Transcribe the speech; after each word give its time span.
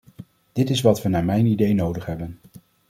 Dit 0.53 0.69
is 0.69 0.81
wat 0.81 1.01
we 1.01 1.09
naar 1.09 1.25
mijn 1.25 1.45
idee 1.45 1.73
nodig 1.73 2.05
hebben. 2.05 2.39